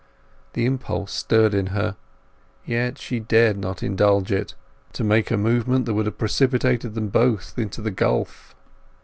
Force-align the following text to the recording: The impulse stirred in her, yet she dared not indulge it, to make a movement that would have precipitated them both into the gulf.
The 0.53 0.65
impulse 0.65 1.11
stirred 1.13 1.53
in 1.53 1.67
her, 1.67 1.95
yet 2.65 2.97
she 2.97 3.19
dared 3.19 3.55
not 3.57 3.83
indulge 3.83 4.31
it, 4.31 4.55
to 4.93 5.03
make 5.03 5.29
a 5.29 5.37
movement 5.37 5.85
that 5.85 5.93
would 5.93 6.07
have 6.07 6.17
precipitated 6.17 6.95
them 6.95 7.09
both 7.09 7.53
into 7.55 7.83
the 7.83 7.91
gulf. 7.91 8.55